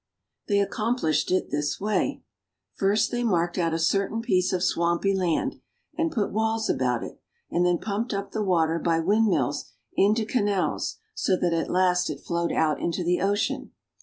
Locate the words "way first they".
1.79-3.23